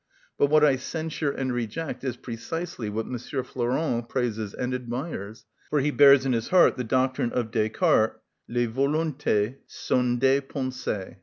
[0.35, 3.19] But what I censure and reject is precisely what M.
[3.19, 8.15] Flourens praises and admires, for he bears in his heart the doctrine of Descartes:
[8.49, 11.17] "_Les volontés sont des pensées.